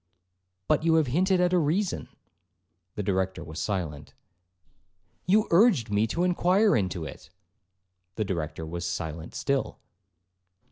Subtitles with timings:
[0.67, 2.09] 'But you have hinted at a reason.'
[2.95, 4.15] The Director was silent.
[5.27, 7.29] 'You urged me to inquire into it.'
[8.15, 9.77] The Director was silent still.